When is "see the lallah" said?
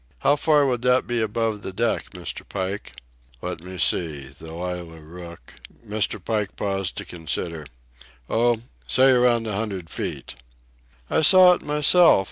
3.77-4.99